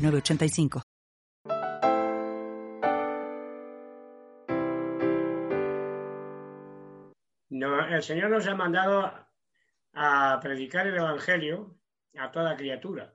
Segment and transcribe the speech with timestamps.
[0.00, 0.82] 985.
[7.50, 9.12] No, el Señor nos ha mandado
[9.92, 11.76] a predicar el Evangelio
[12.16, 13.12] a toda criatura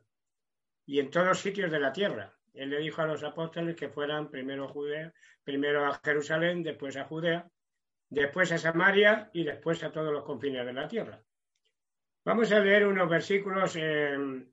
[0.85, 2.33] y en todos sitios de la tierra.
[2.53, 6.95] Él le dijo a los apóstoles que fueran primero a Judea, primero a Jerusalén, después
[6.95, 7.49] a Judea,
[8.09, 11.21] después a Samaria y después a todos los confines de la tierra.
[12.23, 14.51] Vamos a leer unos versículos en,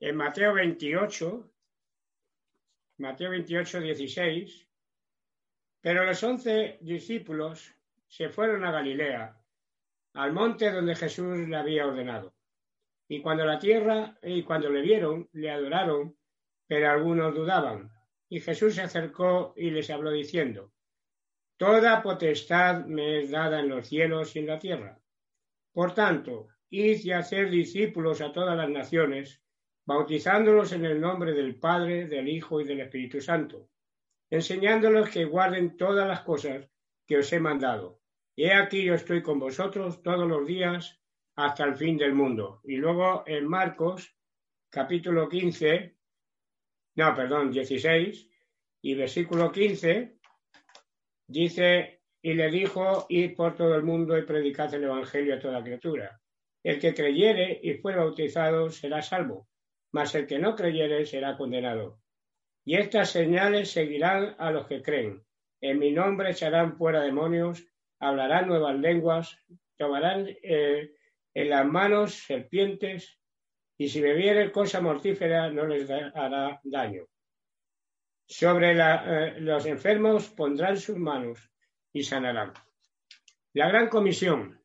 [0.00, 1.53] en Mateo 28,
[2.98, 4.68] Mateo 28, 16.
[5.80, 7.74] Pero los once discípulos
[8.06, 9.36] se fueron a Galilea,
[10.14, 12.34] al monte donde Jesús le había ordenado.
[13.08, 16.16] Y cuando la tierra, y cuando le vieron, le adoraron,
[16.66, 17.90] pero algunos dudaban.
[18.28, 20.72] Y Jesús se acercó y les habló diciendo,
[21.56, 24.98] Toda potestad me es dada en los cielos y en la tierra.
[25.72, 29.43] Por tanto, id y hacer discípulos a todas las naciones,
[29.86, 33.68] bautizándolos en el nombre del Padre, del Hijo y del Espíritu Santo,
[34.30, 36.68] enseñándolos que guarden todas las cosas
[37.06, 38.00] que os he mandado.
[38.34, 41.00] Y he aquí yo estoy con vosotros todos los días
[41.36, 42.60] hasta el fin del mundo.
[42.64, 44.16] Y luego en Marcos,
[44.70, 45.96] capítulo 15,
[46.96, 48.28] no, perdón, 16,
[48.82, 50.16] y versículo 15,
[51.26, 55.62] dice, y le dijo, id por todo el mundo y predicad el Evangelio a toda
[55.62, 56.20] criatura.
[56.62, 59.46] El que creyere y fuere bautizado será salvo
[59.94, 62.00] mas el que no creyere será condenado.
[62.64, 65.22] Y estas señales seguirán a los que creen.
[65.60, 67.64] En mi nombre echarán fuera demonios,
[68.00, 69.38] hablarán nuevas lenguas,
[69.78, 70.90] tomarán eh,
[71.32, 73.20] en las manos serpientes,
[73.78, 77.04] y si bebieren cosa mortífera no les hará daño.
[78.26, 81.38] Sobre eh, los enfermos pondrán sus manos
[81.92, 82.52] y sanarán.
[83.52, 84.60] La gran comisión.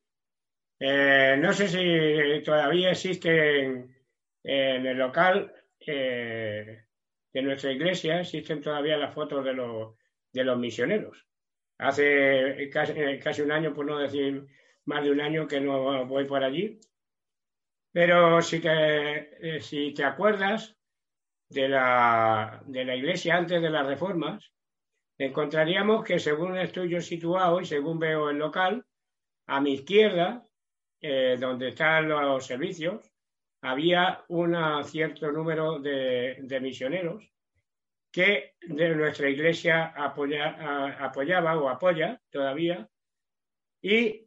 [0.80, 3.99] Eh, no sé si todavía existen
[4.42, 5.52] en el local
[5.86, 6.84] eh,
[7.32, 9.94] de nuestra iglesia existen todavía las fotos de los,
[10.32, 11.26] de los misioneros.
[11.78, 14.46] Hace casi, eh, casi, un año, por no decir
[14.84, 16.80] más de un año, que no voy por allí.
[17.92, 20.76] Pero si te, eh, si te acuerdas
[21.48, 24.52] de la, de la iglesia antes de las reformas,
[25.18, 28.84] encontraríamos que según estoy yo situado y según veo el local,
[29.46, 30.44] a mi izquierda,
[31.00, 33.09] donde están los servicios,
[33.62, 37.30] había un cierto número de, misioneros
[38.10, 42.88] que nuestra iglesia apoyaba o apoya todavía
[43.80, 44.26] y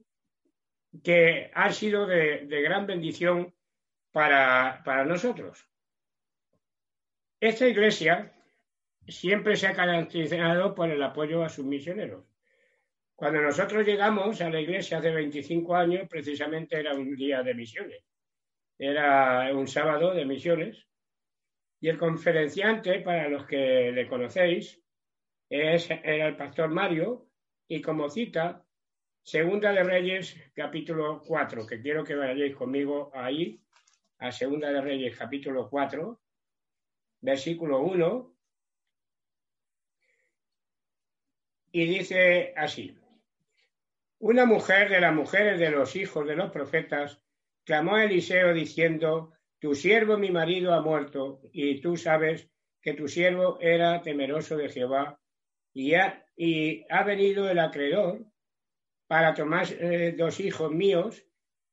[1.03, 3.53] que ha sido de, gran bendición
[4.11, 5.67] para, para, nosotros.
[7.39, 8.31] Esta iglesia
[9.07, 12.25] siempre se ha caracterizado por el apoyo a sus misioneros.
[13.15, 18.03] Cuando nosotros llegamos a la iglesia hace 25 años, precisamente era un día de misiones
[18.77, 20.87] era un sábado de misiones,
[21.79, 24.81] y el conferenciante, para los que le conocéis,
[25.49, 27.27] es, era el pastor Mario,
[27.67, 28.65] y como cita,
[29.21, 33.61] Segunda de Reyes, capítulo 4, que quiero que vayáis conmigo ahí,
[34.19, 36.21] a Segunda de Reyes, capítulo 4,
[37.21, 38.35] versículo 1,
[41.71, 42.97] y dice así,
[44.19, 47.22] una mujer de las mujeres de los hijos de los profetas
[47.63, 52.49] clamó Eliseo diciendo, Tu siervo mi marido ha muerto, y tú sabes
[52.81, 55.19] que tu siervo era temeroso de Jehová,
[55.73, 58.25] y ha, y ha venido el acreedor
[59.07, 61.25] para tomar eh, dos hijos míos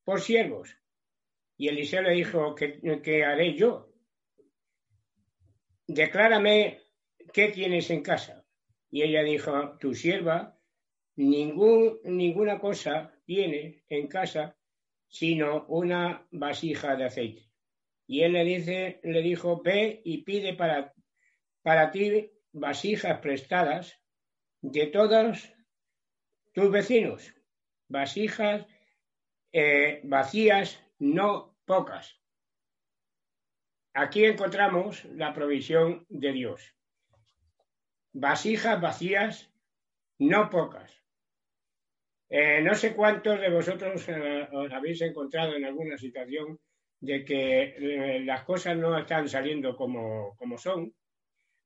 [0.04, 0.76] por siervos.
[1.56, 3.92] Y Eliseo le dijo, ¿qué, haré yo?
[5.86, 6.80] Declárame
[7.32, 8.44] qué tienes en casa.
[8.91, 10.59] Y ella dijo, tu sierva
[11.16, 14.56] ningún, ninguna cosa tiene en casa
[15.10, 17.51] sino una vasija de aceite.
[18.07, 20.95] Y él le dice, le dijo, ve y pide para,
[21.62, 24.01] para ti vasijas prestadas
[24.62, 25.53] de todos
[26.53, 27.34] tus vecinos,
[27.89, 28.66] vasijas
[29.53, 32.21] eh, vacías, no pocas.
[33.92, 36.77] Aquí encontramos la provisión de Dios.
[38.13, 39.53] Vasijas vacías,
[40.18, 40.99] no pocas.
[42.32, 46.60] Eh, no sé cuántos de vosotros eh, os habéis encontrado en alguna situación
[47.00, 50.94] de que eh, las cosas no están saliendo como, como son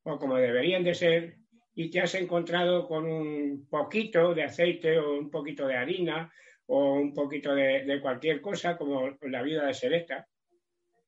[0.05, 1.37] o como deberían de ser,
[1.75, 6.33] y te has encontrado con un poquito de aceite o un poquito de harina
[6.67, 10.27] o un poquito de, cualquier cosa, como la vida de Selecta,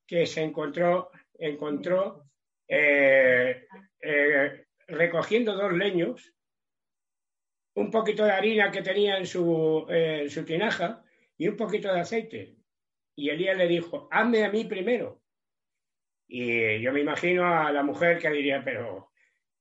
[0.07, 2.25] que se encontró, encontró
[4.89, 6.36] recogiendo dos leños,
[7.77, 11.05] un poquito de harina que tenía en su, en su tinaja
[11.37, 12.57] y un poquito de aceite.
[13.15, 15.23] Y Elías le dijo, hazme a mí primero.
[16.27, 19.11] Y yo me imagino a la mujer que diría, pero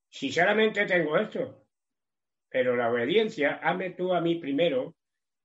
[0.09, 1.67] si solamente tengo esto,
[2.50, 4.95] pero la obediencia, hazme tú a mí primero,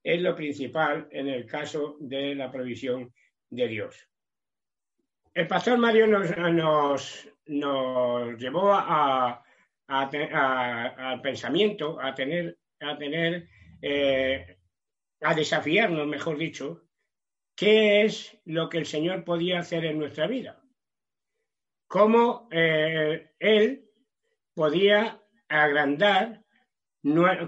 [0.03, 3.13] es lo principal en el caso de la provisión
[3.51, 4.09] de Dios.
[5.35, 6.31] El pastor Mario nos,
[7.47, 9.45] nos, llevó a,
[9.89, 13.49] al pensamiento, a tener, a tener,
[13.83, 14.59] eh,
[15.21, 16.89] a desafiarnos, mejor dicho,
[17.55, 20.63] qué es lo que el Señor podía hacer en nuestra vida.
[21.87, 23.91] Cómo eh, Él
[24.55, 26.45] podía agrandar,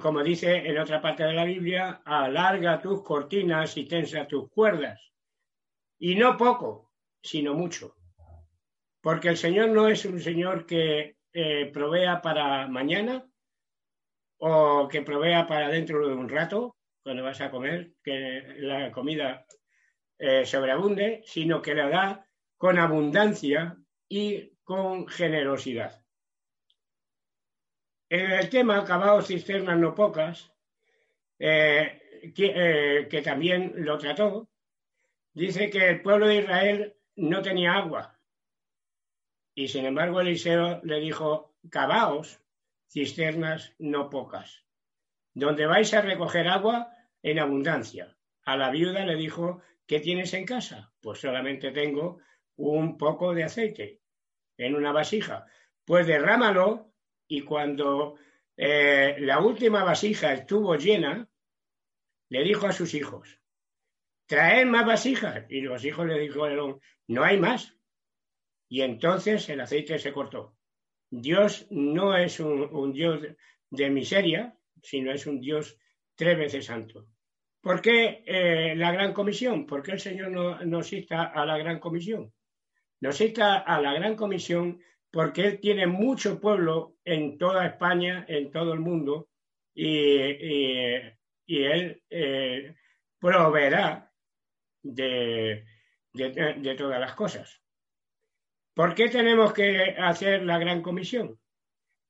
[0.00, 5.00] como dice en otra parte de la Biblia, alarga tus cortinas y tensa tus cuerdas.
[5.98, 6.92] Y no poco,
[7.22, 7.96] sino mucho.
[9.00, 13.31] Porque el Señor no es un Señor que eh, provea para mañana
[14.44, 16.74] o que provea para dentro de un rato,
[17.04, 19.46] cuando vas a comer, que la comida
[20.18, 23.76] eh, sobreabunde, sino que la da con abundancia
[24.08, 26.04] y con generosidad.
[28.08, 30.52] En el tema acabados cisternas no pocas,
[31.38, 34.48] eh, que, que, también lo trató,
[35.32, 38.18] dice que el pueblo de Israel no tenía agua.
[39.54, 42.41] Y sin embargo Eliseo le dijo, cavaos
[42.92, 44.66] cisternas no pocas,
[45.32, 46.92] donde vais a recoger agua
[47.22, 48.16] en abundancia.
[48.44, 50.92] A la viuda le dijo, ¿qué tienes en casa?
[51.00, 52.18] Pues solamente tengo
[52.56, 54.02] un poco de aceite
[54.58, 55.46] en una vasija.
[55.84, 56.92] Pues derrámalo
[57.26, 58.16] y cuando
[58.56, 61.28] eh, la última vasija estuvo llena,
[62.28, 63.40] le dijo a sus hijos,
[64.26, 65.46] traed más vasijas.
[65.48, 67.76] Y los hijos le dijeron, no hay más.
[68.68, 70.56] Y entonces el aceite se cortó.
[71.14, 73.20] Dios no es un, Dios
[73.68, 75.78] de miseria, sino es un Dios
[76.14, 77.06] tres veces santo.
[77.60, 79.66] ¿Por qué eh, la gran comisión?
[79.66, 82.32] ¿Por qué el Señor no, nos cita a la gran comisión?
[83.00, 84.80] Nos cita a la gran comisión
[85.10, 89.28] porque Él tiene mucho pueblo en toda España, en todo el mundo,
[89.74, 90.48] y,
[91.46, 92.74] Él eh,
[93.20, 94.10] proveerá
[94.82, 95.66] de,
[96.14, 97.61] de, todas las cosas.
[98.74, 101.38] ¿Por qué tenemos que hacer la gran comisión?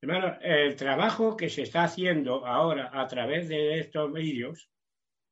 [0.00, 4.68] Hermano, el trabajo que se está haciendo ahora a través de estos vídeos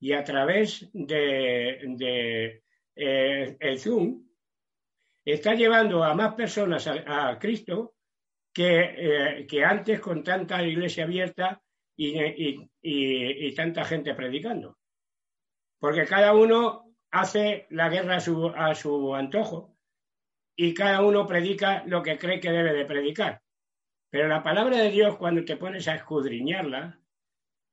[0.01, 2.63] y a través de,
[2.97, 4.27] eh, el Zoom
[5.25, 7.95] está llevando a más personas a, Cristo
[8.53, 11.63] que, eh, que, antes con tanta iglesia abierta
[11.97, 14.79] y, tanta gente predicando.
[15.79, 19.80] Porque cada uno hace la guerra su, a su antojo
[20.63, 23.41] y cada uno predica lo que cree que debe de predicar.
[24.11, 27.01] Pero la palabra de Dios, cuando te pones a escudriñarla,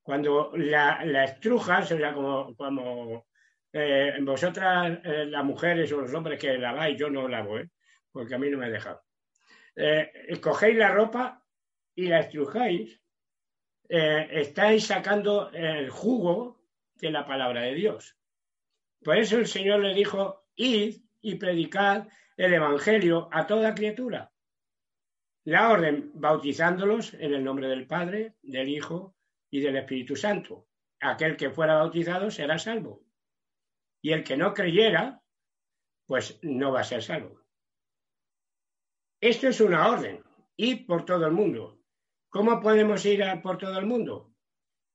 [0.01, 3.27] cuando la, la estrujas, o sea, como, como
[3.73, 7.69] eh, vosotras, eh, las mujeres o los hombres que laváis, yo no lavo, ¿eh?
[8.09, 9.01] porque a mí no me ha dejado.
[10.39, 11.43] cogéis la ropa
[11.93, 13.01] y la estrujáis,
[13.89, 16.61] estáis sacando el jugo
[16.95, 18.15] de la palabra de Dios.
[19.03, 24.31] Por eso el Señor le dijo, id y predicad el Evangelio a toda criatura.
[25.43, 29.15] La orden, bautizándolos en el nombre del Padre, del Hijo
[29.49, 30.67] y del Espíritu Santo.
[30.99, 33.03] Aquel que fuera bautizado será salvo.
[34.01, 35.21] Y el que no creyera,
[36.05, 37.41] pues no va a ser salvo.
[39.19, 40.23] Esto es una orden,
[40.57, 41.79] ir por todo el mundo.
[42.29, 44.31] ¿Cómo podemos ir por todo el mundo?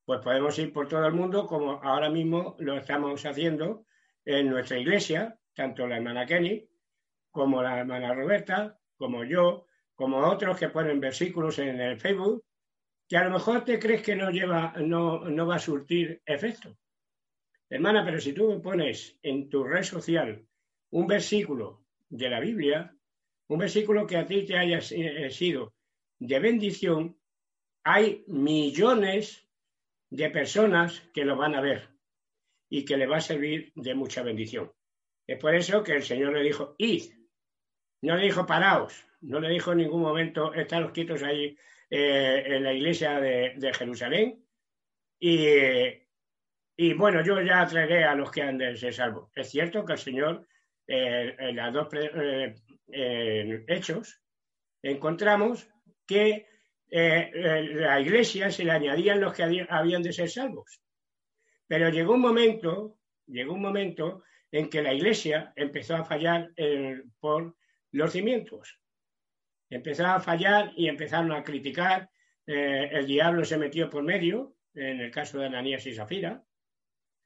[0.04, 3.86] Pues podemos ir por todo el mundo como ahora mismo lo estamos haciendo
[4.24, 6.68] en nuestra iglesia, tanto la hermana Kenny
[7.32, 12.44] como la hermana Roberta, como yo, como otros que ponen versículos en el Facebook,
[13.08, 16.78] que a lo mejor te crees que no lleva, no, no va a surtir efecto.
[17.68, 20.46] Hermana, pero si tú pones en tu red social
[20.90, 22.94] un versículo de la Biblia,
[23.48, 25.74] un versículo que a ti te haya eh, sido
[26.18, 27.18] de bendición,
[27.82, 29.48] hay millones
[30.10, 31.88] de personas que lo van a ver
[32.68, 34.70] y que le va a servir de mucha bendición.
[35.26, 37.10] Es por eso que el Señor le dijo, id.
[38.02, 41.56] No le dijo paraos, no le dijo en ningún momento estaros quietos ahí
[41.88, 44.44] eh, en la iglesia de, Jerusalén.
[45.20, 49.30] Y, bueno, yo ya traeré a los que han de ser salvos.
[49.36, 50.48] Es cierto que el Señor,
[50.88, 54.20] eh, en los dos eh, hechos,
[54.82, 55.68] encontramos
[56.04, 56.46] que
[56.90, 60.82] la iglesia se le añadían los que habían de ser salvos.
[61.68, 66.50] Pero llegó un momento, llegó un momento en que la iglesia empezó a fallar
[67.20, 67.54] por
[67.92, 68.78] los cimientos.
[69.70, 72.10] Empezó a fallar y empezaron a criticar.
[72.46, 76.44] Eh, el diablo se metió por medio, en el caso de Ananías y Zafira.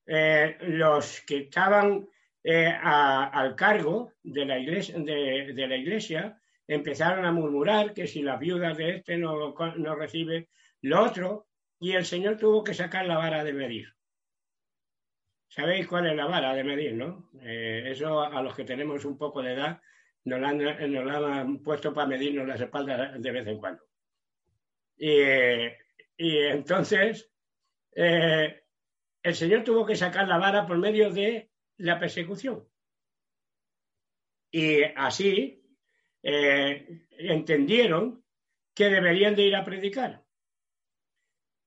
[0.06, 2.08] Eh, los que estaban
[2.44, 9.16] eh, al cargo de la, iglesia, empezaron a murmurar que si las viudas de este
[9.16, 9.54] no,
[9.96, 10.48] reciben
[10.82, 11.48] lo otro,
[11.80, 13.92] y el Señor tuvo que sacar la vara de medir.
[15.48, 17.30] ¿Sabéis cuál es la vara de medir, no?
[17.42, 19.80] Eso a los que tenemos un poco de edad
[20.26, 23.82] nos la han, puesto para medirnos las espaldas de vez en cuando.
[24.98, 25.20] Y,
[26.18, 27.30] entonces
[27.94, 28.64] eh,
[29.22, 32.68] el Señor tuvo que sacar la vara por medio de la persecución.
[34.50, 35.62] Y así
[36.22, 38.24] eh, entendieron
[38.74, 40.24] que deberían de ir a predicar.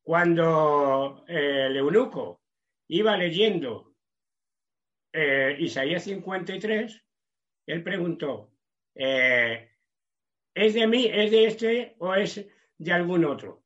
[0.03, 2.41] Cuando el eunuco
[2.87, 3.95] iba leyendo
[5.13, 7.03] eh, Isaías 53,
[7.67, 8.48] él preguntó,
[9.01, 9.71] eh,
[10.53, 12.45] ¿es de mí, es de este o es
[12.77, 13.63] de algún otro?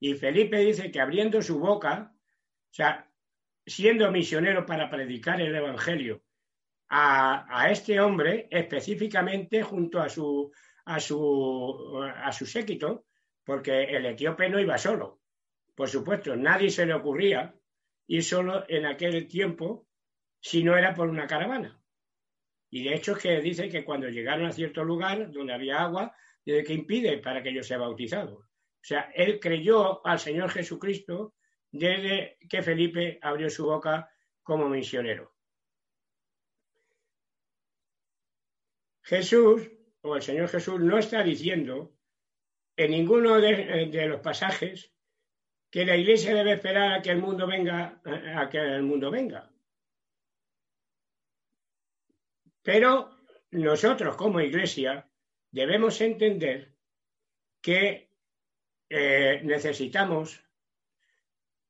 [0.00, 3.08] Y Felipe dice que abriendo su boca, o sea,
[3.64, 6.24] siendo misionero para predicar el Evangelio
[6.88, 10.50] a, este hombre, específicamente junto a su,
[10.84, 13.06] a su, a su séquito,
[13.44, 15.20] porque el etíope no iba solo.
[15.76, 17.54] Por supuesto, nadie se le ocurría
[18.08, 19.86] y solo en aquel tiempo
[20.40, 21.79] si no era por una caravana.
[22.70, 26.14] Y de hecho es que dice que cuando llegaron a cierto lugar donde había agua,
[26.44, 28.38] dice que impide para que ellos sean bautizados.
[28.38, 31.34] O sea, él creyó al Señor Jesucristo
[31.70, 34.10] desde que Felipe abrió su boca
[34.42, 35.34] como misionero.
[39.02, 39.68] Jesús,
[40.02, 41.92] o el Señor Jesús, no está diciendo
[42.76, 44.92] en ninguno de, de los pasajes
[45.70, 48.00] que la iglesia debe esperar a que el mundo venga,
[48.36, 49.49] a que el mundo venga.
[52.62, 53.16] Pero
[53.50, 55.08] nosotros como iglesia
[55.50, 56.74] debemos entender
[57.60, 58.10] que
[58.88, 60.44] eh, necesitamos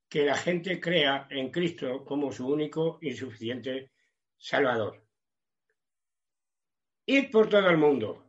[0.09, 3.93] que la gente crea en Cristo como su único y suficiente
[4.37, 5.05] Salvador.
[7.07, 8.27] Ir por todo el mundo.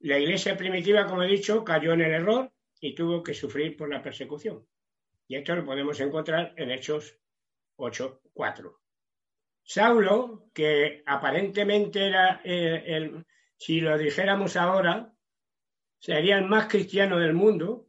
[0.00, 3.90] La iglesia primitiva, como he dicho, cayó en el error y tuvo que sufrir por
[3.90, 4.66] la persecución.
[5.26, 7.18] Y esto lo podemos encontrar en Hechos
[7.76, 8.76] 8.4.
[9.72, 13.24] Saulo, que aparentemente era eh, el,
[13.56, 15.14] si lo dijéramos ahora,
[16.00, 17.86] sería el más cristiano del mundo,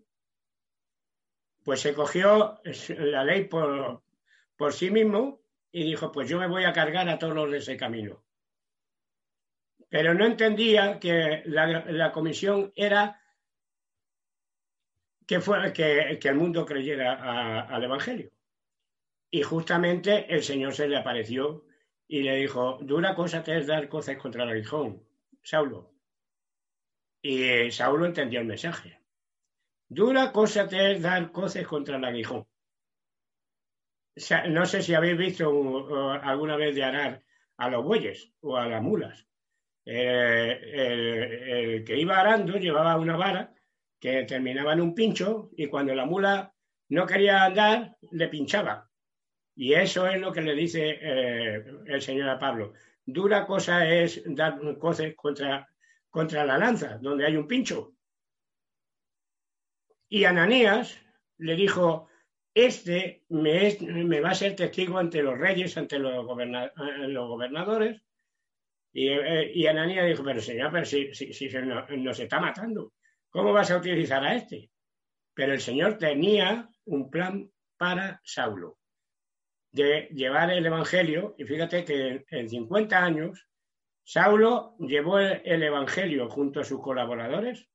[1.64, 4.04] pues se cogió la ley por,
[4.56, 7.58] por sí mismo y dijo, pues yo me voy a cargar a todos los de
[7.58, 8.24] ese camino.
[9.90, 13.20] Pero no entendía que la, la comisión era
[15.26, 15.40] que,
[16.20, 18.32] que, el mundo creyera al Evangelio.
[19.32, 21.66] Y justamente el Señor se le apareció
[22.12, 25.02] y le dijo, dura cosa te es dar cosas contra el aguijón,
[25.42, 25.94] Saulo.
[27.22, 29.00] Y Saulo entendió el mensaje.
[29.88, 32.46] Dura cosa te es dar cosas contra el aguijón.
[34.50, 35.48] no sé si habéis visto
[36.22, 37.24] alguna vez de arar
[37.56, 39.26] a los bueyes o a las mulas.
[39.86, 43.56] Eh, el, que iba arando llevaba una vara
[44.02, 46.54] que terminaba en un pincho y cuando la mula
[46.90, 48.91] no quería andar, le pinchaba.
[49.62, 52.74] Y eso es lo que le dice eh, el Señor a Pablo.
[53.06, 55.70] Dura cosa es dar cosas contra,
[56.10, 57.94] contra la lanza, donde hay un pincho.
[60.10, 61.00] Y Ananías
[61.38, 62.10] le dijo,
[62.56, 68.02] este me, me, va a ser testigo ante los reyes, ante los, gobernadores.
[68.92, 72.94] Y, eh, y, Ananías dijo, pero señor, pero si, si, se nos, está matando.
[73.30, 74.72] ¿Cómo vas a utilizar a este?
[75.36, 78.80] Pero el Señor tenía un plan para Saulo,
[79.72, 83.48] de llevar el Evangelio, y fíjate que en 50 años,
[84.04, 87.70] Saulo llevó el Evangelio junto a sus colaboradores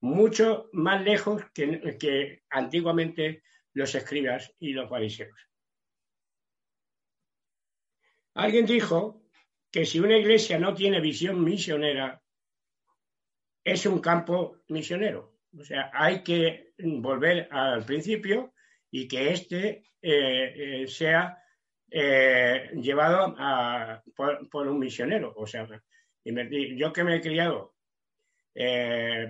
[0.00, 3.42] mucho más lejos que, que antiguamente
[3.72, 5.38] los escribas y los fariseos.
[8.34, 9.22] Alguien dijo
[9.70, 12.22] que si una iglesia no tiene visión misionera,
[13.64, 15.36] es un campo misionero.
[15.58, 18.54] O sea, hay que volver al principio
[18.90, 21.42] y que éste eh, eh, sea
[21.90, 23.34] eh, llevado
[24.14, 25.32] por, un misionero.
[25.36, 25.66] O sea,
[26.24, 27.74] yo que me he criado,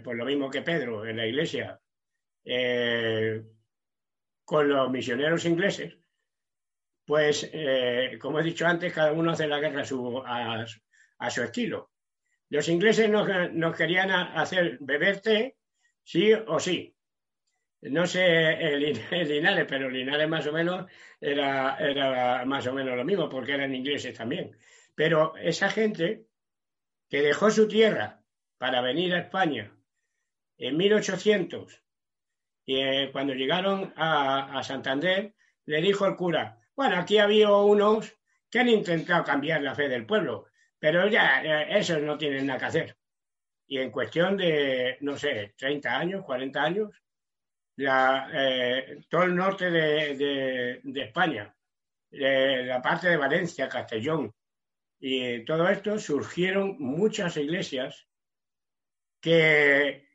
[0.05, 1.81] por lo mismo que Pedro, en la iglesia,
[4.45, 5.97] con los misioneros ingleses,
[7.05, 7.51] pues,
[8.21, 11.91] como he dicho antes, cada uno hace la guerra a su estilo.
[12.51, 15.57] Los ingleses nos, querían hacer beber té,
[16.03, 16.95] sí o sí.
[17.83, 18.25] No sé
[18.61, 23.53] el, Linares, pero Linares más o menos era, era más o menos lo mismo, porque
[23.53, 24.57] eran ingleses también.
[24.95, 26.27] Pero esa gente
[27.09, 28.23] que dejó su tierra
[28.59, 29.73] para venir a España
[30.59, 31.83] en 1800,
[32.65, 38.15] y eh, cuando llegaron a, Santander, le dijo el cura, bueno, aquí había unos
[38.51, 40.47] que han intentado cambiar la fe del pueblo,
[40.79, 42.97] pero ya eh, eso no tienen nada que hacer.
[43.67, 46.91] Y en cuestión de, no sé, 30 años, 40 años,
[47.79, 51.55] eh, todo el norte de, España,
[52.11, 54.35] la parte de Valencia, Castellón,
[55.01, 58.09] y todo esto surgieron muchas iglesias
[59.21, 60.09] que,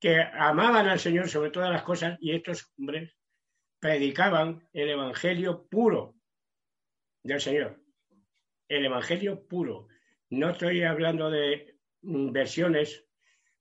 [0.00, 3.14] que amaban al Señor sobre todas las cosas y estos hombres
[3.78, 6.16] predicaban el Evangelio puro
[7.22, 7.80] del Señor.
[8.68, 9.88] El Evangelio puro.
[10.30, 13.04] No estoy hablando de versiones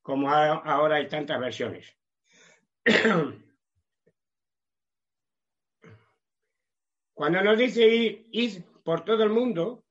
[0.01, 1.95] como ahora hay tantas versiones.
[7.15, 7.87] Cuando nos dice
[8.31, 9.83] ir, por todo el mundo,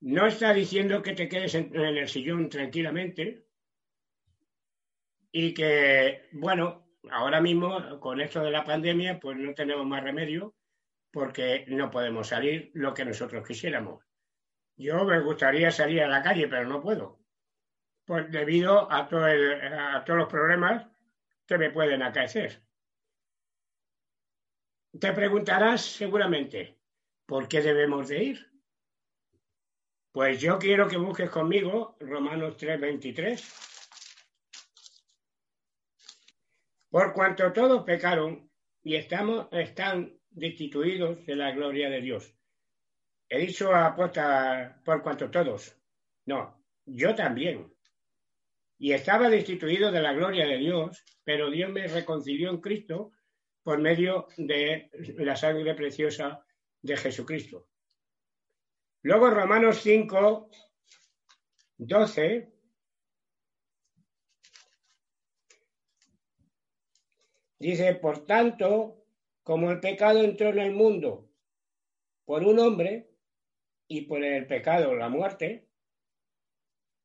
[0.00, 3.48] no está diciendo que te quedes en, el sillón tranquilamente
[5.32, 10.54] y que, bueno, ahora mismo con esto de la pandemia, pues no tenemos más remedio
[11.10, 14.04] porque no podemos salir lo que nosotros quisiéramos.
[14.76, 17.18] Yo me gustaría salir a la calle, pero no puedo,
[18.04, 20.91] pues debido a, todo a todos los problemas
[21.46, 22.62] que me pueden acaecer.
[24.98, 26.78] Te preguntarás seguramente,
[27.26, 28.52] ¿por qué debemos de ir?
[30.12, 33.70] Pues yo quiero que busques conmigo Romanos 3:23.
[36.90, 38.50] Por cuanto todos pecaron
[38.82, 42.36] y estamos, están destituidos de la gloria de Dios.
[43.30, 45.74] He dicho apuesta por cuanto todos.
[46.26, 47.71] No, yo también.
[48.82, 53.12] Y estaba destituido de la gloria de Dios, pero Dios me reconcilió en Cristo
[53.62, 56.44] por medio de la sangre preciosa
[56.80, 57.68] de Jesucristo.
[59.02, 60.50] Luego Romanos 5,
[61.78, 62.52] 12.
[67.60, 69.04] Dice, por tanto,
[69.44, 71.30] como el pecado entró en el mundo
[72.24, 73.12] por un hombre
[73.86, 75.68] y por el pecado la muerte,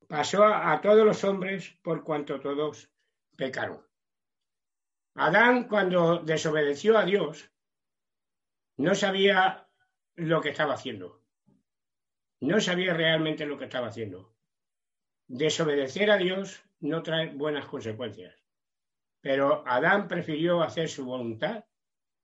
[0.08, 2.90] pasó a, todos los hombres por cuanto todos
[3.36, 3.86] pecaron.
[5.16, 7.52] Adán, cuando desobedeció a Dios,
[8.78, 9.68] no sabía
[10.16, 11.22] lo que estaba haciendo.
[12.40, 14.36] No sabía realmente lo que estaba haciendo.
[15.28, 18.36] Desobedecer a Dios no trae buenas consecuencias.
[19.22, 21.66] Pero Adán prefirió hacer su voluntad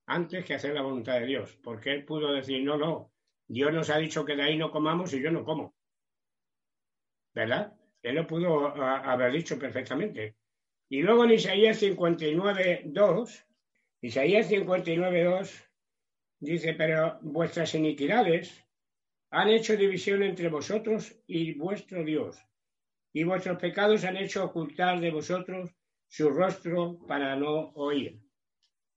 [0.06, 3.12] antes que hacer la voluntad de Dios, porque él pudo decir, no, no,
[3.48, 5.74] Dios nos ha dicho que de ahí no comamos y yo no como.
[7.34, 7.74] ¿Verdad?
[8.02, 10.36] Él lo pudo haber dicho perfectamente.
[10.88, 13.46] Y luego en Isaías 59, 2,
[14.02, 15.64] Isaías 59, 2,
[16.40, 18.62] dice, pero vuestras iniquidades
[19.30, 22.38] han hecho división entre vosotros y vuestro Dios,
[23.12, 25.70] y vuestros pecados han hecho ocultar de vosotros
[26.06, 28.20] su rostro para no oír.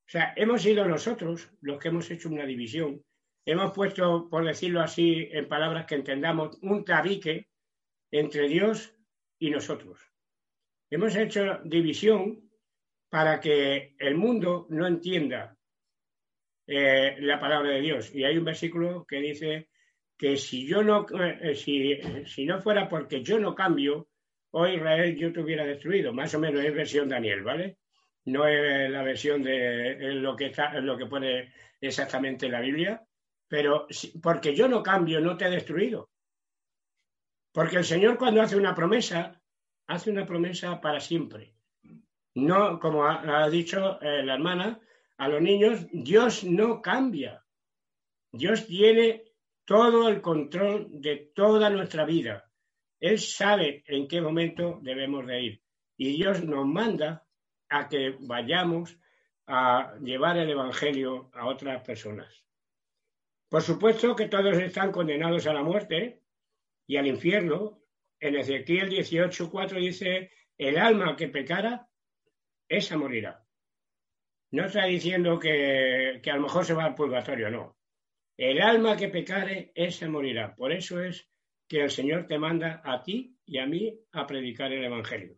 [0.07, 3.03] O sea, hemos sido nosotros los que hemos hecho una división.
[3.45, 7.47] Hemos puesto, por decirlo así, en palabras que entendamos, un tabique
[8.11, 8.95] entre Dios
[9.39, 9.99] y nosotros.
[10.89, 12.49] Hemos hecho división
[13.09, 15.57] para que el mundo no entienda
[16.65, 18.13] eh, la palabra de Dios.
[18.13, 19.69] Y hay un versículo que dice
[20.17, 24.07] que si yo no, eh, si, si, no fuera porque yo no cambio,
[24.51, 26.13] hoy Israel yo te hubiera destruido.
[26.13, 27.77] Más o menos es versión Daniel, ¿vale?
[28.27, 33.01] no es la versión de lo que, está, lo que pone exactamente la Biblia,
[33.47, 33.87] pero
[34.21, 36.09] porque yo no cambio, no te he destruido.
[37.57, 39.41] Porque el Señor cuando hace una promesa,
[39.87, 41.55] hace una promesa para siempre.
[42.35, 44.79] No, como ha, dicho eh, la hermana,
[45.17, 47.43] a los niños, Dios no cambia.
[48.31, 49.23] Dios tiene
[49.65, 52.47] todo el control de toda nuestra vida.
[52.99, 55.63] Él sabe en qué momento debemos de ir.
[55.97, 57.25] Y Dios nos manda
[57.69, 58.99] a que vayamos
[59.47, 62.45] a llevar el Evangelio a otras personas.
[63.49, 66.21] Por supuesto que todos están condenados a la muerte
[66.87, 67.83] y al infierno.
[68.19, 71.87] En Ezequiel 18:4 dice, el alma que pecara,
[72.67, 73.45] esa morirá.
[74.51, 77.77] No está diciendo que, que a lo mejor se va al purgatorio, no.
[78.37, 80.55] El alma que pecare, esa morirá.
[80.55, 81.27] Por eso es
[81.67, 85.37] que el Señor te manda a ti y a mí a predicar el Evangelio.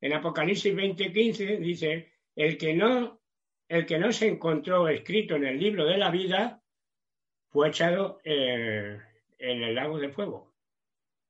[0.00, 3.22] En Apocalipsis 20:15 dice, el que, no,
[3.68, 6.62] el que no se encontró escrito en el libro de la vida
[7.50, 9.00] fue echado en
[9.38, 10.53] el lago de fuego,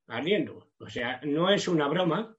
[0.07, 0.71] ardiendo.
[0.79, 2.35] O sea, no es una broma,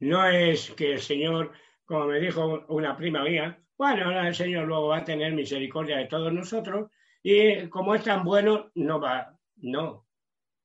[0.00, 1.52] no es que el Señor,
[1.84, 6.06] como me dijo una prima mía, bueno, el Señor luego va a tener misericordia de
[6.06, 6.90] todos nosotros
[7.22, 9.38] y como es tan bueno, no va.
[9.56, 10.06] No.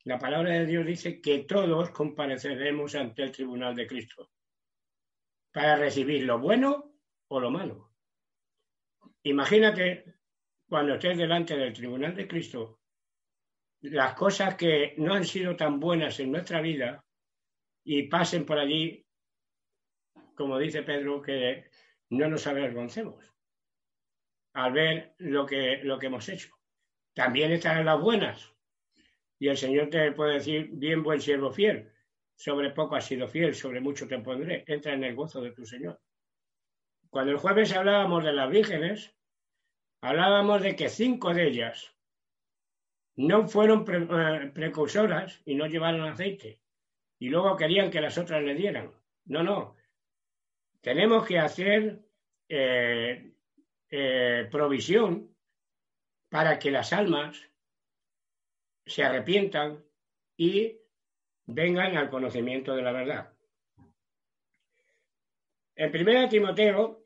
[0.03, 4.31] La palabra de Dios dice que todos compareceremos ante el tribunal de Cristo
[5.51, 6.93] para recibir lo bueno
[7.27, 7.91] o lo malo.
[9.23, 10.05] Imagínate
[10.69, 12.76] cuando estés delante del tribunal de Cristo,
[13.81, 17.05] las cosas que no han sido tan buenas en nuestra vida
[17.83, 19.05] y pasen por allí,
[20.35, 21.69] como dice Pedro, que
[22.09, 23.33] no nos avergoncemos
[24.53, 26.49] al ver lo que, lo que hemos hecho.
[27.13, 28.53] También están las buenas.
[29.39, 31.91] Y el Señor te puede decir, bien buen siervo fiel,
[32.35, 35.63] sobre poco has sido fiel, sobre mucho te pondré, entra en el gozo de tu
[35.63, 36.01] Señor.
[37.09, 39.15] Cuando el jueves hablábamos de las vírgenes,
[40.01, 41.96] hablábamos de que cinco de ellas
[43.17, 46.59] no fueron eh, precursoras y no llevaron aceite.
[47.19, 48.91] Y luego querían que las otras le dieran.
[49.25, 49.75] No, no.
[50.81, 51.99] Tenemos que hacer
[52.47, 53.33] eh,
[53.89, 55.35] eh, provisión
[56.29, 57.41] para que las almas
[58.85, 59.83] se arrepientan
[60.37, 60.77] y
[61.47, 63.33] vengan al conocimiento de la verdad.
[65.75, 67.03] En 1 Timoteo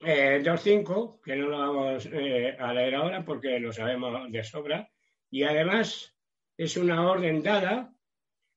[0.00, 4.93] 2.5, que no lo vamos a leer ahora porque lo sabemos de sobra,
[5.34, 6.16] y además
[6.56, 7.92] es una orden dada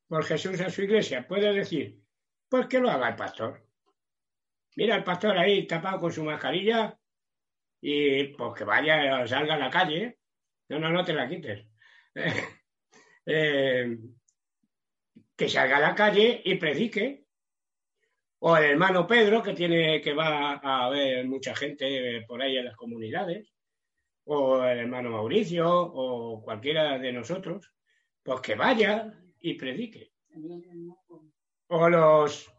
[0.07, 1.27] por Jesús a su iglesia.
[1.27, 1.99] Puede decir,
[2.47, 3.67] pues que lo haga el pastor.
[4.75, 6.95] Mira el pastor ahí tapado con su mascarilla
[7.81, 10.19] y pues que vaya, salga a la calle.
[10.69, 11.65] No, no, no te la quites.
[13.29, 13.97] Eh,
[15.35, 17.25] que salga a la calle y predique.
[18.39, 22.63] O el hermano Pedro, que tiene que va a ver mucha gente por ahí en
[22.63, 23.56] las comunidades
[24.27, 27.71] o el hermano Mauricio, o cualquiera de nosotros,
[28.21, 30.11] pues que vaya y predique.
[31.67, 32.51] O los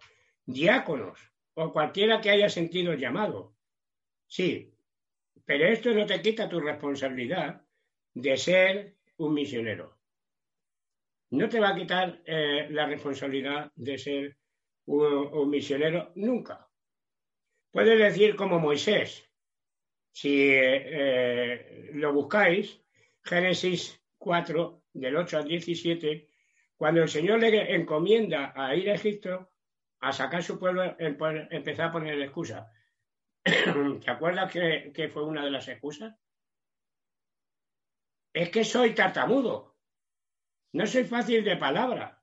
[0.46, 1.18] diáconos,
[1.54, 3.54] o cualquiera que haya sentido el llamado.
[4.26, 4.74] Sí,
[5.44, 7.62] pero esto no te quita tu responsabilidad
[8.14, 9.98] de ser un misionero.
[11.30, 14.38] No te va a quitar eh, la responsabilidad de ser
[14.86, 16.66] un misionero nunca.
[17.70, 19.27] Puedes decir como Moisés,
[20.18, 22.82] si eh, lo buscáis,
[23.22, 26.28] Génesis 4, del 8 al 17,
[26.76, 29.52] cuando el Señor le encomienda a ir a Egipto,
[30.00, 32.68] a sacar su pueblo, empezó a poner excusa.
[33.44, 36.16] ¿Te acuerdas que, que fue una de las excusas?
[38.32, 39.78] Es que soy tartamudo.
[40.72, 42.20] No soy fácil de palabra.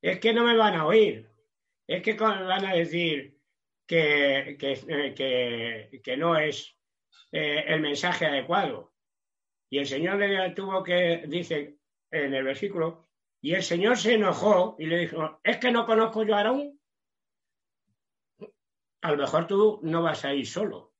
[0.00, 1.30] Es que no me van a oír.
[1.86, 3.38] Es que van a decir
[3.86, 6.79] que, que, eh, que no es
[7.32, 8.92] eh, el mensaje adecuado.
[9.68, 11.78] Y el Señor le tuvo que, dice
[12.10, 13.08] en el versículo,
[13.40, 16.78] y el Señor se enojó y le dijo, es que no conozco yo a Aarón.
[19.02, 20.92] A lo mejor tú no vas a ir solo,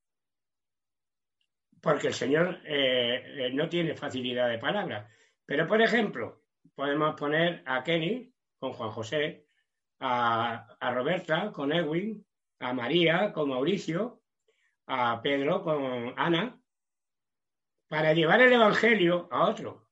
[1.82, 5.10] porque el Señor eh, eh, no tiene facilidad de palabra.
[5.44, 6.44] Pero, por ejemplo,
[6.74, 9.46] podemos poner a Kenny con Juan José,
[9.98, 12.24] a, a Roberta con Edwin,
[12.60, 14.19] a María con Mauricio,
[14.92, 16.60] a Pedro con Ana
[17.88, 19.88] para llevar el Evangelio a otro.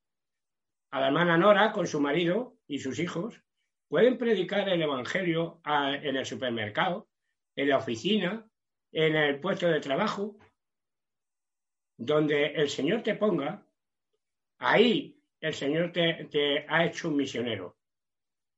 [0.90, 3.40] A la hermana Nora con su marido y sus hijos
[3.86, 7.08] pueden predicar el Evangelio en el supermercado,
[7.54, 8.50] en la oficina,
[8.90, 10.36] en el puesto de trabajo,
[11.96, 13.64] donde el Señor te ponga,
[14.58, 17.76] ahí el Señor te, te ha hecho un misionero.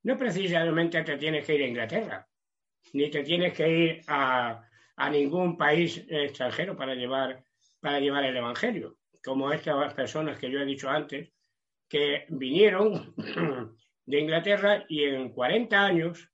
[0.04, 2.28] No precisamente te tienes que ir a Inglaterra,
[2.94, 4.69] ni te tienes que ir a,
[5.00, 7.42] a ningún país extranjero para llevar,
[7.80, 11.32] para llevar el Evangelio, como estas personas que yo he dicho antes,
[11.88, 13.14] que vinieron
[14.04, 16.30] de Inglaterra y en 40 años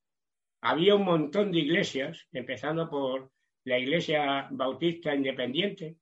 [0.60, 3.30] había un montón de iglesias, empezando por
[3.62, 5.98] la Iglesia Bautista Independiente,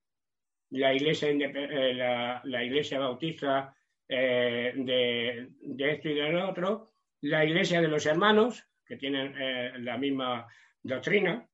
[0.70, 3.76] la Iglesia, eh, la, iglesia Bautista
[4.08, 9.72] eh, de, esto y de lo otro, la Iglesia de los Hermanos, que tienen eh,
[9.80, 10.46] la misma
[10.82, 11.46] doctrina,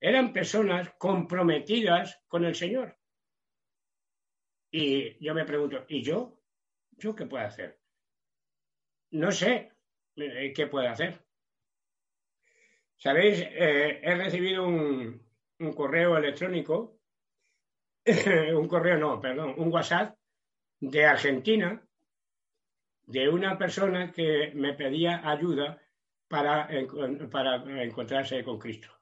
[0.00, 2.96] eran personas comprometidas con el Señor.
[4.70, 6.40] Y yo me pregunto, ¿y yo?
[6.92, 7.78] ¿Yo qué puedo hacer?
[9.10, 9.72] No sé
[10.16, 11.22] eh, qué puedo hacer.
[12.96, 15.22] Sabéis, eh, he recibido un,
[15.58, 17.00] un correo electrónico,
[18.54, 20.16] un correo no, perdón, un WhatsApp
[20.78, 21.82] de Argentina,
[23.02, 25.82] de una persona que me pedía ayuda
[26.28, 26.68] para,
[27.30, 28.99] para encontrarse con Cristo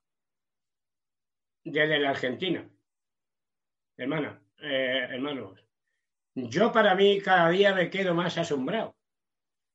[1.73, 2.69] desde la Argentina.
[3.97, 5.65] Hermana, eh, hermanos,
[6.35, 8.97] yo para mí cada día me quedo más asombrado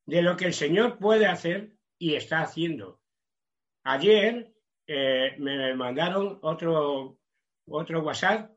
[0.06, 3.02] de lo que el Señor puede hacer y está haciendo.
[3.84, 4.54] Ayer
[4.88, 7.20] eh, me mandaron otro,
[7.68, 8.52] otro WhatsApp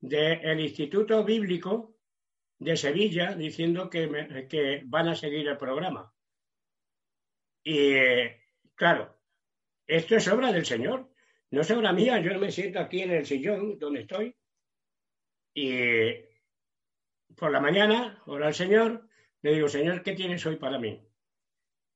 [0.00, 1.96] del Instituto Bíblico
[2.58, 6.12] de Sevilla diciendo que, que van a seguir el programa.
[7.64, 7.94] Y
[8.74, 9.18] claro,
[9.86, 11.10] esto es obra del Señor,
[11.50, 12.20] no es obra mía.
[12.20, 14.34] Yo me siento aquí en el sillón donde estoy
[15.54, 16.12] y
[17.36, 19.08] por la mañana, ora al Señor,
[19.42, 21.00] le digo, Señor, ¿qué tienes hoy para mí?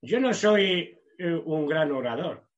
[0.03, 2.49] Yo no soy eh, un gran orador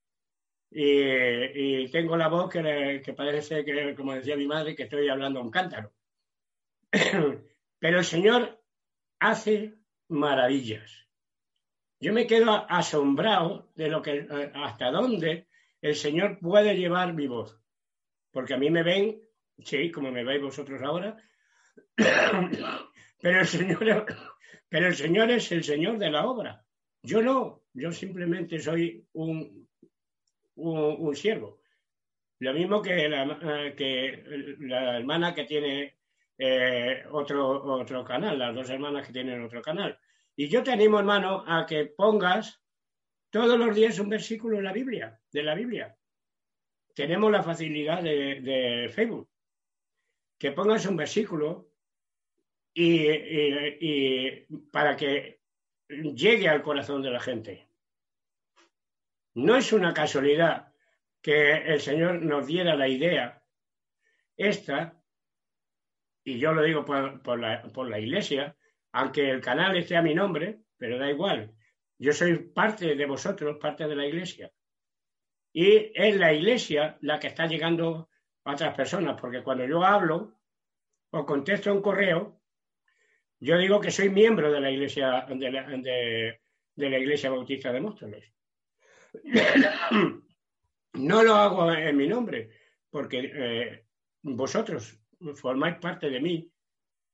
[0.70, 5.38] y, tengo la voz que, que, parece que, como decía mi madre, que estoy hablando
[5.38, 5.92] a un cántaro.
[7.78, 8.60] Pero el Señor
[9.20, 9.74] hace
[10.08, 11.06] maravillas.
[12.00, 15.46] Yo me quedo asombrado de lo que eh, hasta dónde
[15.84, 17.60] el Señor puede llevar mi voz.
[18.30, 19.20] Porque a mí me ven,
[19.58, 21.14] sí, como me veis vosotros ahora,
[23.20, 24.06] pero el Señor,
[24.66, 26.64] pero el Señor es el Señor de la obra.
[27.02, 29.68] Yo no, yo simplemente soy un,
[30.54, 31.60] un, siervo.
[32.38, 35.98] Lo mismo que la, eh, que la hermana que tiene
[36.38, 39.98] eh, otro, otro canal, las dos hermanas que tienen otro canal.
[40.34, 42.63] Y yo te animo, hermano, a que pongas
[43.34, 45.98] todos los días un versículo de la Biblia, de la Biblia.
[46.94, 49.28] Tenemos la facilidad de, Facebook.
[50.38, 51.68] Que pongas un versículo
[52.72, 55.40] y, para que
[55.88, 57.66] llegue al corazón de la gente.
[59.34, 60.72] No es una casualidad
[61.20, 63.42] que el Señor nos diera la idea
[64.36, 65.02] esta
[66.22, 68.56] y yo lo digo por, la, iglesia,
[68.92, 71.52] aunque el canal esté a mi nombre, pero da igual.
[71.98, 74.50] Yo soy parte de vosotros, parte de la iglesia.
[75.52, 78.10] Y es la iglesia la que está llegando
[78.44, 80.34] a otras personas, porque cuando yo hablo
[81.10, 82.40] o contesto un correo,
[83.38, 86.40] yo digo que soy miembro de la iglesia, de
[86.76, 88.32] la, iglesia bautista de Móstoles.
[90.94, 92.50] No lo hago en mi nombre,
[92.88, 93.84] porque eh,
[94.22, 94.96] vosotros
[95.34, 96.48] formáis parte de mí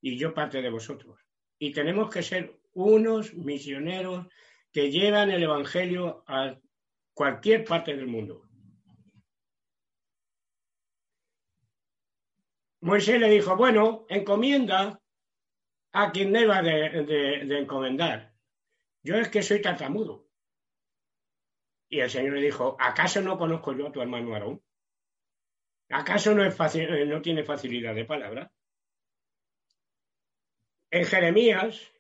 [0.02, 1.18] y yo parte de vosotros.
[1.58, 4.26] Y tenemos que ser unos misioneros
[4.72, 6.56] que llevan el Evangelio a
[7.14, 8.50] cualquier parte del mundo.
[12.82, 15.00] Moisés le dijo, bueno, encomienda
[15.92, 18.34] a quien deba de, encomendar.
[19.02, 20.28] Yo es que soy tartamudo.
[21.88, 24.62] Y el Señor le dijo, ¿acaso no conozco yo a tu hermano Aarón?
[25.90, 28.52] ¿Acaso no, es fácil, eh, no tiene facilidad de palabra?
[30.90, 31.92] En Jeremías,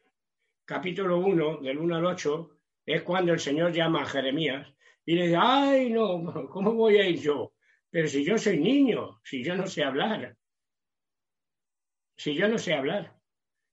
[0.64, 2.59] capítulo 1, del 1 al 8,
[2.92, 4.72] es cuando el Señor llama a Jeremías
[5.04, 7.54] y le dice, ay, no, ¿cómo voy a ir yo?
[7.90, 10.36] Pero si yo soy niño, si yo no sé hablar,
[12.16, 13.18] si yo no sé hablar,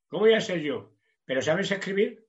[0.07, 0.95] ¿cómo voy a ser yo?
[1.25, 2.25] ¿Pero sabes escribir?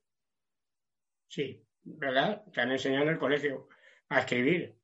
[1.27, 2.43] Sí, ¿verdad?
[2.51, 3.69] Te han enseñado en el colegio
[4.09, 4.75] a escribir.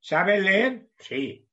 [0.00, 0.88] ¿Sabes leer?
[0.98, 1.48] Sí.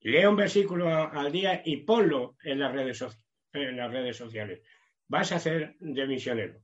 [0.00, 3.04] Lee un versículo al día y ponlo en las redes,
[3.52, 4.62] en las redes sociales.
[5.08, 6.62] Vas a ser de misionero.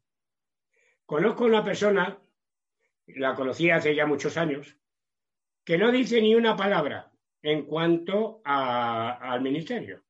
[1.05, 2.19] Conozco una persona,
[3.07, 4.77] la conocí hace ya muchos años,
[5.65, 7.13] que no dice ni una palabra
[7.43, 10.03] en cuanto al ministerio.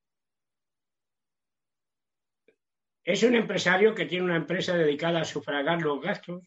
[3.02, 6.42] Es un empresario que tiene una empresa dedicada a sufragar los gastos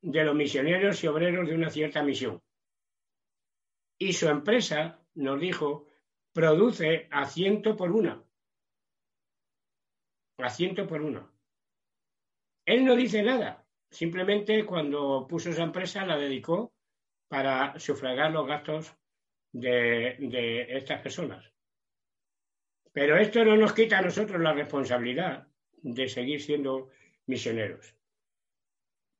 [0.00, 2.42] de los misioneros y obreros de una cierta misión.
[3.98, 5.88] Y su empresa nos dijo,
[6.32, 8.24] produce a ciento por una.
[10.38, 11.30] A ciento por una.
[12.64, 13.59] Él no dice nada,
[13.90, 16.72] simplemente cuando puso esa empresa la dedicó
[17.28, 18.94] para sufragar los gastos
[19.52, 21.52] de, estas personas.
[22.92, 25.46] Pero esto no nos quita a nosotros la responsabilidad
[25.82, 26.90] de seguir siendo
[27.26, 27.94] misioneros.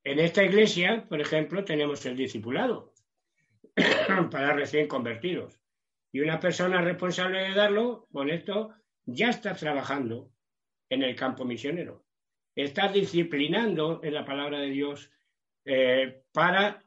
[0.03, 2.93] En esta iglesia, por ejemplo, tenemos el discipulado
[4.31, 5.59] para recién convertidos.
[6.11, 8.73] Y una persona responsable de darlo, con esto,
[9.05, 10.29] ya está trabajando
[10.89, 12.03] en el campo misionero.
[12.55, 15.11] Está disciplinando en la palabra de Dios
[15.65, 16.83] eh, para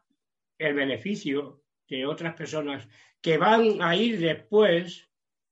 [0.59, 2.89] el beneficio de otras personas
[3.21, 5.09] que van a ir después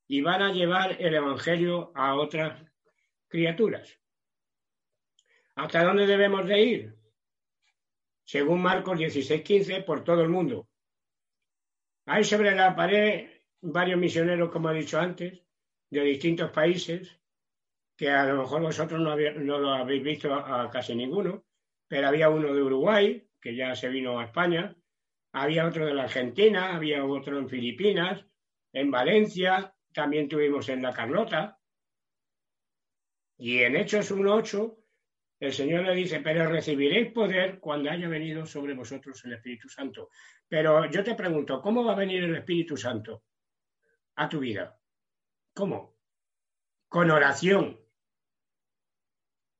[0.06, 2.62] y van a llevar el Evangelio a otras
[3.28, 3.98] criaturas.
[5.54, 6.96] ¿Hasta dónde debemos de ir?
[8.24, 10.68] Según Marcos 16:15, por todo el mundo.
[12.06, 15.40] Hay sobre la pared varios misioneros, como he dicho antes,
[15.90, 17.18] de distintos países,
[18.02, 21.44] que a lo mejor vosotros no, lo habéis visto a, casi ninguno,
[21.86, 24.74] pero había uno de Uruguay, que ya se vino a España,
[25.30, 28.26] había otro de la Argentina, había otro en Filipinas,
[28.72, 31.60] en Valencia, también tuvimos en La Carlota.
[33.38, 34.76] Y en Hechos 1.8
[35.38, 40.08] el Señor le dice, pero recibiréis poder cuando haya venido sobre vosotros el Espíritu Santo.
[40.48, 43.22] Pero yo te pregunto, ¿cómo va a venir el Espíritu Santo
[44.16, 44.76] a tu vida?
[45.54, 45.94] ¿Cómo?
[46.88, 47.78] Con oración,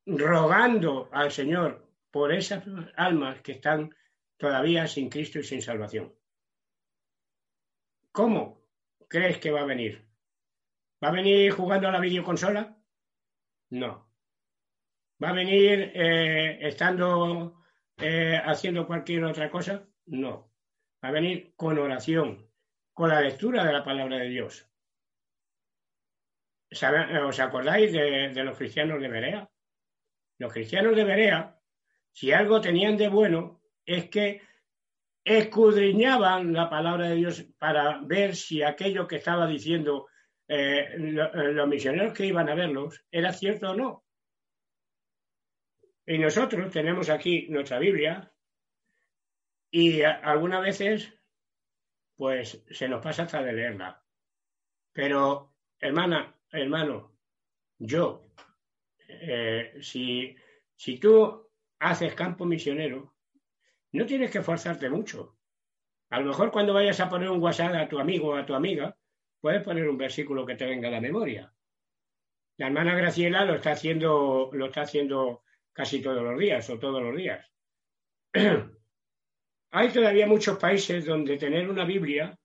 [0.06, 2.64] rogando al Señor por esas
[2.96, 3.94] almas que están
[4.36, 6.14] todavía sin Cristo y sin salvación.
[8.10, 8.62] ¿Cómo
[9.08, 10.06] crees que va a venir?
[11.02, 12.76] ¿Va a venir jugando a la videoconsola?
[13.70, 14.10] No.
[15.22, 17.62] ¿Va a venir eh, estando
[17.96, 19.88] eh, haciendo cualquier otra cosa?
[20.06, 20.52] No.
[21.02, 22.50] Va a venir con oración,
[22.92, 24.68] con la lectura de la palabra de Dios.
[26.70, 29.51] ¿Os acordáis de, de los cristianos de Berea?
[30.42, 31.56] Los cristianos de Berea,
[32.10, 34.42] si algo tenían de bueno, es que
[35.22, 40.08] escudriñaban la palabra de Dios para ver si aquello que estaba diciendo
[40.48, 44.04] eh, los misioneros que iban a verlos era cierto o no.
[46.06, 48.34] Y nosotros tenemos aquí nuestra Biblia
[49.70, 51.14] y algunas veces
[52.16, 54.04] pues se nos pasa hasta de leerla.
[54.92, 57.16] Pero, hermana, hermano,
[57.78, 58.32] yo,
[59.20, 60.36] eh, si,
[60.98, 63.14] tú haces campo misionero,
[63.92, 65.38] no tienes que esforzarte mucho.
[66.10, 68.54] A lo mejor cuando vayas a poner un WhatsApp a tu amigo o a tu
[68.54, 68.96] amiga,
[69.40, 71.52] puedes poner un versículo que te venga a la memoria.
[72.58, 77.02] La hermana Graciela lo está haciendo, lo está haciendo casi todos los días o todos
[77.02, 77.50] los días.
[79.70, 82.38] Hay todavía muchos países donde tener una Biblia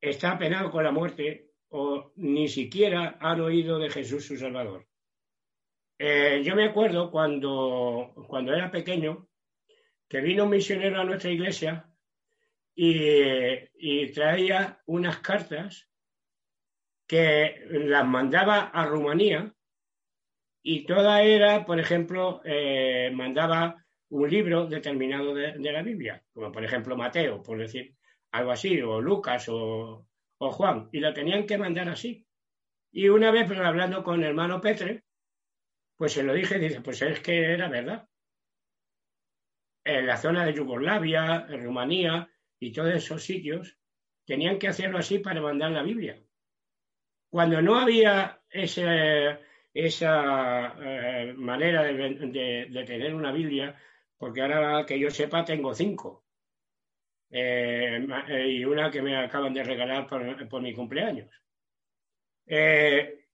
[0.00, 4.86] está penado con la muerte o ni siquiera han oído de Jesús su Salvador.
[5.98, 9.28] Eh, yo me acuerdo cuando, cuando era pequeño
[10.08, 11.90] que vino un misionero a nuestra iglesia
[12.74, 15.90] y, traía unas cartas
[17.06, 19.52] que las mandaba a Rumanía
[20.62, 26.64] y toda era, por ejemplo, eh, mandaba un libro determinado de, la Biblia, como por
[26.64, 27.94] ejemplo Mateo, por decir
[28.32, 30.06] algo así, o Lucas o,
[30.38, 32.26] o Juan, y lo tenían que mandar así.
[32.92, 35.04] Y una vez hablando con el hermano Petre,
[35.98, 38.08] pues se lo dije dice, pues es que era verdad.
[39.84, 42.30] En la zona de Yugoslavia, en Rumanía
[42.60, 43.76] y todos esos sitios,
[44.24, 46.22] tenían que hacerlo así para mandar la Biblia.
[47.28, 49.38] Cuando no había esa
[50.80, 53.76] eh, manera de, tener una Biblia,
[54.16, 56.26] porque ahora que yo sepa tengo cinco,
[57.30, 58.06] eh,
[58.48, 61.28] y una que me acaban de regalar por, mi cumpleaños.
[62.46, 63.26] Eh,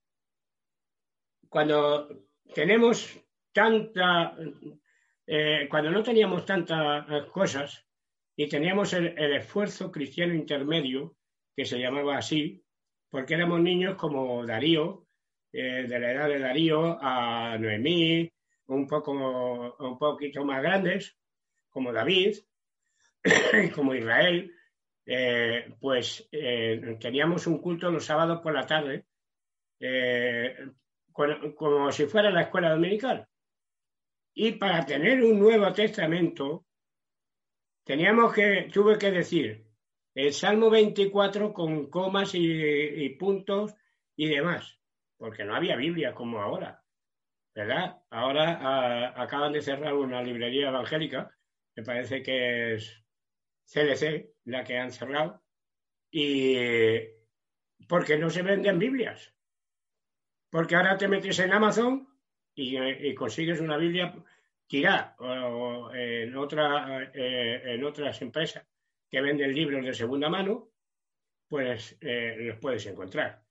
[1.49, 2.09] cuando
[2.53, 4.37] tenemos tanta,
[5.27, 7.87] eh, cuando no teníamos tantas eh, cosas
[8.37, 11.17] y teníamos el, esfuerzo cristiano intermedio,
[11.57, 12.63] que se llamaba así,
[13.09, 15.07] porque éramos niños como Darío,
[15.53, 18.31] eh, de la edad de Darío a Noemí,
[18.67, 21.17] un, poco, un poquito más grandes,
[21.71, 22.39] como David,
[23.75, 24.53] como Israel,
[25.81, 26.29] pues
[26.99, 29.05] teníamos un culto los sábados por la tarde,
[31.15, 33.27] como si fuera la escuela dominical.
[34.35, 36.67] Y para tener un Nuevo Testamento,
[37.85, 39.65] teníamos que, tuve que decir
[40.15, 43.75] el Salmo 24 con comas y, puntos
[44.17, 44.79] y demás,
[45.17, 46.83] porque no había Biblia como ahora,
[47.55, 48.03] ¿verdad?
[48.11, 51.37] Ahora acaban de cerrar una librería evangélica,
[51.77, 53.05] me parece que es
[53.65, 55.43] CDC la que han cerrado,
[56.11, 56.57] y
[57.89, 59.33] porque no se venden Biblias.
[60.55, 62.07] Porque ahora te metes en Amazon
[62.55, 64.15] y, consigues una Biblia
[64.69, 68.65] tirada o, en, otra, eh, en otras empresas
[69.11, 70.71] que venden libros de segunda mano,
[71.49, 73.43] pues eh, los puedes encontrar.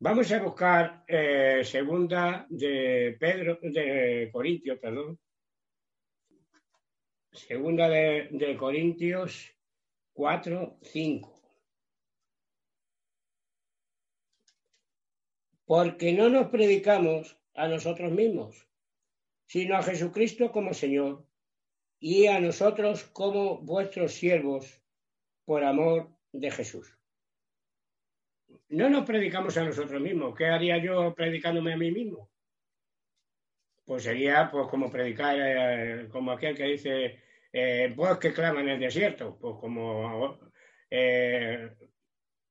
[0.00, 5.20] Vamos a buscar eh, segunda de Pedro, de Corintios, perdón.
[7.30, 9.54] Segunda de, Corintios
[10.12, 11.35] 4, 5.
[15.66, 18.68] Porque no nos predicamos a nosotros mismos,
[19.46, 21.26] sino a Jesucristo como Señor
[21.98, 24.82] y a nosotros como vuestros siervos
[25.44, 26.96] por amor de Jesús.
[28.68, 30.34] No nos predicamos a nosotros mismos.
[30.36, 32.30] ¿Qué haría yo predicándome a mí mismo?
[33.84, 37.22] Pues sería pues como predicar, eh, como aquel que dice,
[37.52, 40.38] eh, que clama en el desierto, pues como,
[40.90, 41.70] eh,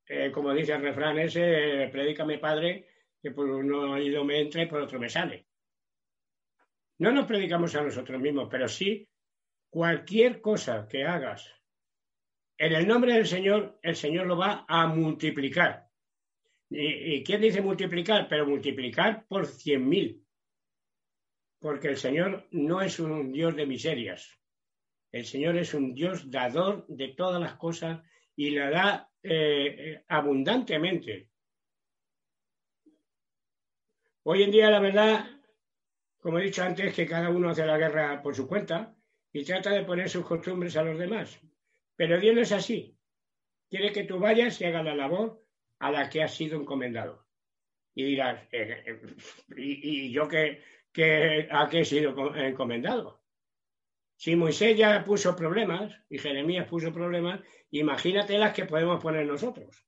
[0.08, 2.88] eh, como dice el refrán ese, predícame Padre,
[3.26, 5.48] que por uno oído me entra y por otro me sale.
[7.00, 9.10] No nos predicamos a nosotros mismos, pero sí
[9.68, 11.52] cualquier cosa que hagas
[12.56, 15.88] en el nombre del Señor, el Señor lo va a multiplicar.
[16.70, 18.28] ¿Y, quién dice multiplicar?
[18.30, 20.24] Pero multiplicar por cien mil.
[21.60, 24.40] porque el Señor no es un Dios de miserias.
[25.12, 28.04] El Señor es un Dios dador de todas las cosas
[28.36, 31.32] y la da eh, abundantemente.
[34.28, 35.24] Hoy en día, la verdad,
[36.18, 38.96] como he dicho antes, que cada uno hace la guerra por su cuenta
[39.32, 41.40] y trata de poner sus costumbres a los demás.
[41.96, 42.98] Pero Dios no es así.
[43.70, 45.46] Quiere que tú vayas y hagas la labor
[45.78, 47.28] a la que has sido encomendado.
[47.94, 49.16] Y dirás, eh, eh,
[49.58, 50.64] ¿y, yo qué,
[51.52, 53.22] a qué he sido encomendado?
[54.16, 59.86] Si Moisés ya puso problemas y Jeremías puso problemas, imagínate las que podemos poner nosotros.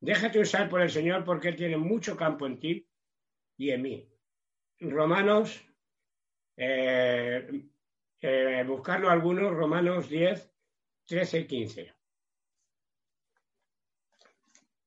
[0.00, 2.88] Déjate usar por el Señor porque Él tiene mucho campo en ti
[3.58, 4.08] y en mí.
[4.80, 5.62] Romanos,
[6.56, 7.68] eh,
[8.20, 10.50] eh, buscarlo algunos, Romanos 10,
[11.06, 11.94] 13 y 15.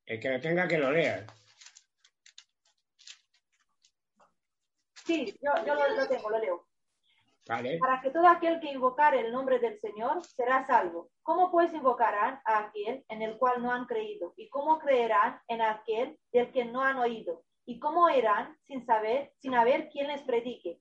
[0.06, 1.26] El que lo tenga que lo lea.
[5.06, 6.68] Sí, yo, yo lo, tengo, lo leo.
[7.48, 7.78] Vale.
[7.78, 11.10] Para que todo aquel que invocare el nombre del Señor será salvo.
[11.24, 14.34] ¿Cómo pues invocarán a aquel en el cual no han creído?
[14.38, 17.44] ¿Y cómo creerán en aquel del que no han oído?
[17.66, 20.80] ¿Y cómo irán sin saber, sin haber quien les predique?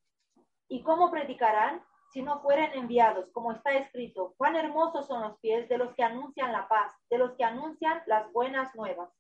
[0.68, 1.82] ¿Y cómo predicarán
[2.12, 3.30] si no fueren enviados?
[3.32, 7.18] Como está escrito, cuán hermosos son los pies de los que anuncian la paz, de
[7.18, 9.10] los que anuncian las buenas nuevas.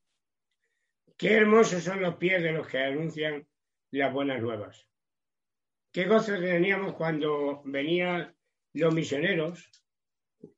[1.16, 3.46] Qué hermosos son los pies de los que anuncian
[3.90, 4.86] las buenas nuevas.
[5.92, 8.34] Qué gozo teníamos cuando venían
[8.72, 9.70] los misioneros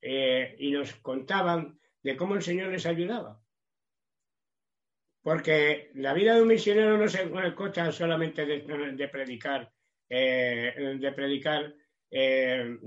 [0.00, 3.42] eh, y nos contaban de cómo el Señor les ayudaba.
[5.22, 9.72] Porque la vida de un misionero no se consta solamente de, predicar,
[10.08, 11.74] eh, de predicar
[12.10, 12.78] eh,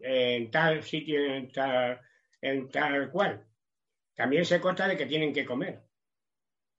[0.00, 2.00] en tal sitio, en tal,
[2.40, 3.46] en tal cual.
[4.14, 5.82] También se consta de que tienen que comer.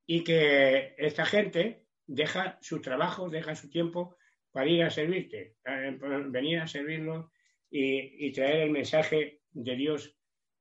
[0.08, 4.18] Y que esta gente deja su trabajo, deja su tiempo
[4.56, 5.58] para ir a servirte,
[6.28, 7.30] venir a servirnos
[7.70, 10.16] y, traer el mensaje de Dios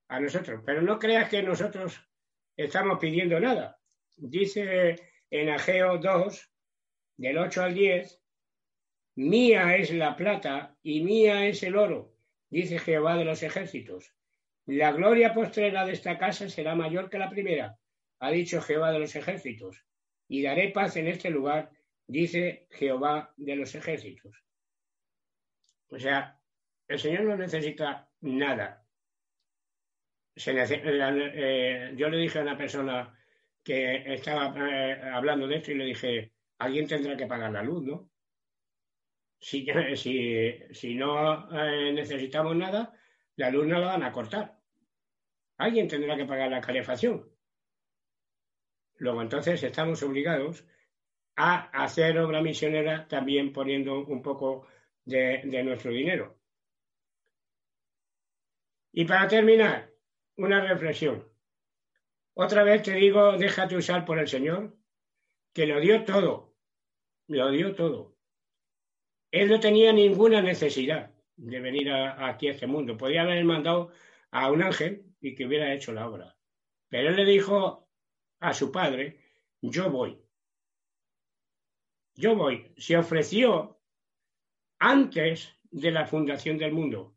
[0.09, 0.65] a nosotros.
[0.67, 2.01] Pero no creas que nosotros
[2.57, 3.79] estamos pidiendo nada.
[4.17, 4.97] Dice
[5.31, 6.53] en Ageo 2,
[7.19, 8.21] del 8 al 10,
[9.15, 12.17] mía es la plata y mía es el oro,
[12.51, 14.13] dice Jehová de los ejércitos.
[14.67, 17.79] La gloria postrera de esta casa será mayor que la primera,
[18.19, 19.87] ha dicho Jehová de los ejércitos,
[20.27, 21.71] y daré paz en este lugar
[22.07, 24.35] dice Jehová de los ejércitos.
[25.89, 26.41] O sea,
[26.89, 28.85] el Señor no necesita nada.
[30.37, 33.17] Eh, yo le dije a una persona
[33.63, 37.85] que estaba eh, hablando de esto y le dije, alguien tendrá que pagar la luz,
[37.85, 38.11] ¿no?
[39.39, 39.67] Si,
[40.73, 42.93] si no eh, necesitamos nada,
[43.37, 44.59] la luz no la van a cortar.
[45.59, 47.31] Alguien tendrá que pagar la calefacción.
[48.97, 50.67] Luego entonces estamos obligados
[51.37, 54.67] a hacer obra misionera también poniendo un poco
[55.05, 56.39] de, nuestro dinero.
[58.93, 59.93] Y para terminar,
[60.37, 61.29] una reflexión.
[62.35, 64.77] Otra vez te digo, déjate usar por el Señor,
[65.53, 66.55] que lo dio todo,
[67.29, 68.17] lo dio todo.
[69.31, 72.97] Él no tenía ninguna necesidad de venir aquí a este mundo.
[72.97, 73.93] Podía haber mandado
[74.31, 76.37] a un ángel y que hubiera hecho la obra.
[76.89, 77.89] Pero él le dijo
[78.39, 79.21] a su padre,
[79.61, 80.24] yo voy
[82.15, 83.81] yo voy, se ofreció
[84.79, 87.17] antes de la fundación del mundo.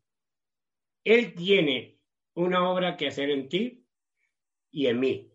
[1.04, 1.98] Él tiene
[2.34, 3.86] una obra que hacer en ti
[4.70, 5.32] y en mí.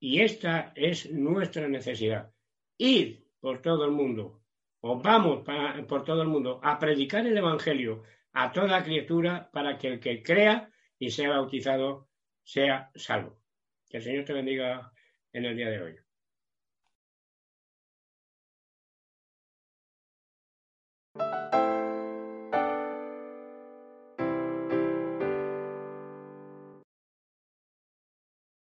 [0.00, 2.32] Y esta es nuestra necesidad.
[2.76, 4.42] Ir por todo el mundo,
[4.80, 5.44] o vamos
[5.88, 10.22] por todo el mundo a predicar el Evangelio a toda criatura para que el que
[10.22, 12.08] crea y sea bautizado
[12.44, 13.40] sea salvo.
[13.88, 14.92] Que el Señor te bendiga
[15.32, 16.07] en el día de hoy.